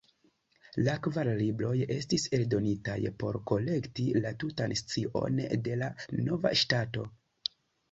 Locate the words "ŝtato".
6.65-7.09